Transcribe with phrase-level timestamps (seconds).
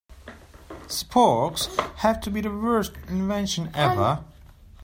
[0.87, 1.67] Sporks
[1.97, 4.23] have to be the worst invention ever.